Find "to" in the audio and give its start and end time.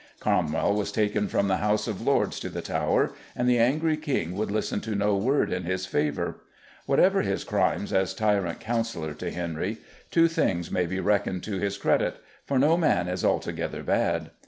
2.39-2.49, 4.81-4.95, 9.13-9.29, 11.43-11.59